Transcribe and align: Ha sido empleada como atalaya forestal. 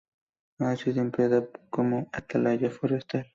Ha 0.57 0.75
sido 0.77 0.99
empleada 0.99 1.45
como 1.69 2.09
atalaya 2.11 2.71
forestal. 2.71 3.27